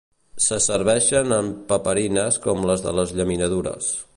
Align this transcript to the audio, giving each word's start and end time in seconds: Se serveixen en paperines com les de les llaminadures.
Se 0.45 0.57
serveixen 0.67 1.35
en 1.37 1.51
paperines 1.73 2.41
com 2.47 2.67
les 2.71 2.85
de 2.87 2.95
les 3.01 3.15
llaminadures. 3.21 3.93